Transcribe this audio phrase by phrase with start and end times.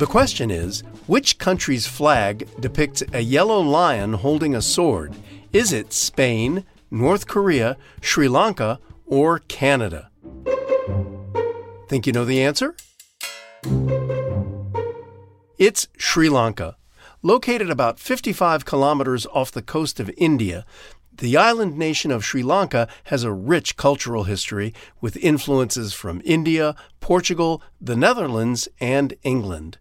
[0.00, 5.14] The question is which country's flag depicts a yellow lion holding a sword?
[5.52, 10.10] Is it Spain, North Korea, Sri Lanka, or Canada?
[11.88, 12.74] Think you know the answer?
[15.58, 16.76] It's Sri Lanka.
[17.22, 20.64] Located about 55 kilometers off the coast of India,
[21.20, 26.74] the island nation of Sri Lanka has a rich cultural history with influences from India,
[27.00, 29.78] Portugal, the Netherlands, and England.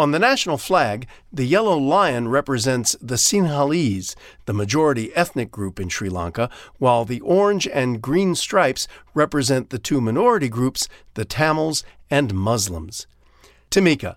[0.00, 5.88] On the national flag, the yellow lion represents the Sinhalese, the majority ethnic group in
[5.88, 11.84] Sri Lanka, while the orange and green stripes represent the two minority groups, the Tamils
[12.10, 13.06] and Muslims.
[13.70, 14.16] Tamika,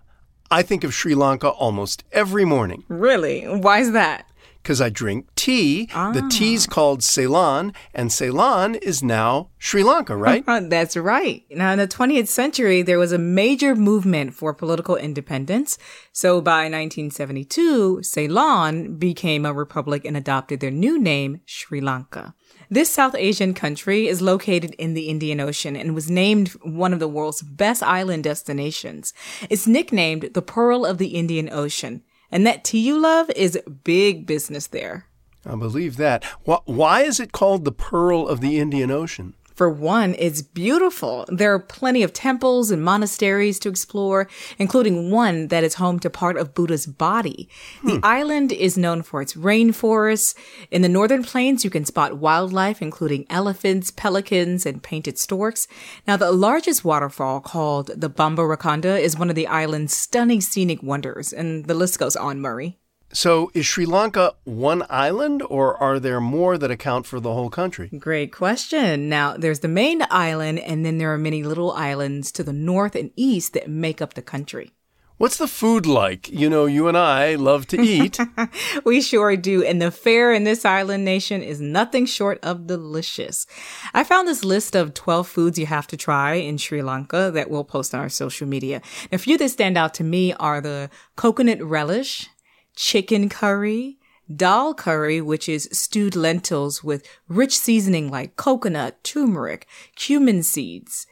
[0.49, 2.83] I think of Sri Lanka almost every morning.
[2.87, 3.43] Really?
[3.43, 4.25] Why is that?
[4.63, 5.89] Because I drink tea.
[5.93, 6.11] Ah.
[6.11, 10.43] The tea's called Ceylon, and Ceylon is now Sri Lanka, right?
[10.69, 11.43] That's right.
[11.51, 15.77] Now, in the 20th century, there was a major movement for political independence.
[16.13, 22.33] So by 1972, Ceylon became a republic and adopted their new name, Sri Lanka.
[22.69, 26.99] This South Asian country is located in the Indian Ocean and was named one of
[26.99, 29.13] the world's best island destinations.
[29.49, 32.01] It's nicknamed the Pearl of the Indian Ocean.
[32.33, 35.05] And that tea you love is big business there.
[35.45, 36.23] I believe that.
[36.43, 39.35] Why is it called the Pearl of the Indian Ocean?
[39.55, 41.25] For one, it's beautiful.
[41.27, 46.09] There are plenty of temples and monasteries to explore, including one that is home to
[46.09, 47.49] part of Buddha's body.
[47.83, 47.99] The hmm.
[48.03, 50.35] island is known for its rainforests.
[50.71, 55.67] In the northern plains, you can spot wildlife, including elephants, pelicans, and painted storks.
[56.07, 61.31] Now, the largest waterfall called the Bambarakanda is one of the island's stunning scenic wonders,
[61.31, 62.79] and the list goes on, Murray.
[63.13, 67.51] So, is Sri Lanka one island, or are there more that account for the whole
[67.51, 67.89] country?
[67.99, 69.07] Great question.
[69.07, 72.95] Now, there's the main island, and then there are many little islands to the north
[72.95, 74.71] and east that make up the country.
[75.17, 76.27] What's the food like?
[76.29, 78.19] You know, you and I love to eat.
[78.83, 79.63] We sure do.
[79.63, 83.45] And the fare in this island nation is nothing short of delicious.
[83.93, 87.49] I found this list of 12 foods you have to try in Sri Lanka that
[87.49, 88.81] we'll post on our social media.
[89.11, 92.27] A few that stand out to me are the coconut relish,
[92.75, 93.97] chicken curry,
[94.33, 101.07] dal curry, which is stewed lentils with rich seasoning like coconut, turmeric, cumin seeds.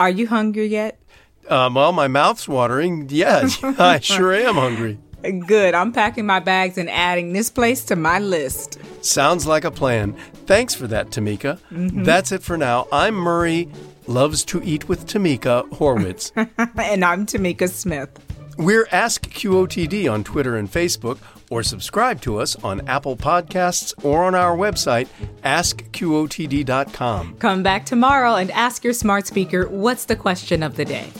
[0.00, 1.00] Are you hungry yet?
[1.48, 3.06] um, well, my mouth's watering.
[3.10, 4.98] Yes, I sure am hungry.
[5.46, 5.74] Good.
[5.74, 8.78] I'm packing my bags and adding this place to my list.
[9.02, 10.14] Sounds like a plan.
[10.46, 11.58] Thanks for that, Tamika.
[11.70, 12.86] That's it for now.
[12.92, 13.70] I'm Murray,
[14.06, 16.30] loves to eat with Tamika Horwitz.
[16.78, 18.10] and I'm Tamika Smith.
[18.56, 21.18] We're Ask QOTD on Twitter and Facebook,
[21.50, 25.08] or subscribe to us on Apple Podcasts or on our website,
[25.42, 27.36] askqotd.com.
[27.38, 31.10] Come back tomorrow and ask your smart speaker what's the question of the day.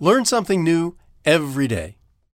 [0.00, 1.99] Learn something new every day.